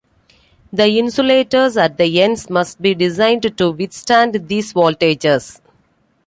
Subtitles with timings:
[0.73, 5.61] The insulators at the ends must be designed to withstand these voltages.